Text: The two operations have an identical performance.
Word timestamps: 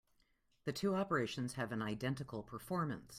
The 0.65 0.73
two 0.73 0.95
operations 0.95 1.53
have 1.53 1.71
an 1.71 1.83
identical 1.83 2.41
performance. 2.41 3.07